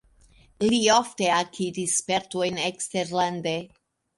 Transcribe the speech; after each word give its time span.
Li 0.69 0.79
ofte 0.93 1.27
akiris 1.35 1.93
spertojn 1.99 2.59
eksterlande. 2.71 3.57